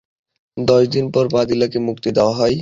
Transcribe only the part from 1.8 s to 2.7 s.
মুক্তি দেওয়া হয়।